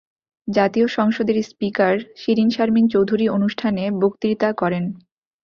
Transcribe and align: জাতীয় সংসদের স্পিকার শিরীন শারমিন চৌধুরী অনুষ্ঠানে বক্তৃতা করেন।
জাতীয় 0.47 0.87
সংসদের 0.87 1.37
স্পিকার 1.43 1.93
শিরীন 2.15 2.49
শারমিন 2.49 2.85
চৌধুরী 2.87 3.25
অনুষ্ঠানে 3.29 3.83
বক্তৃতা 4.01 4.49
করেন। 4.53 4.83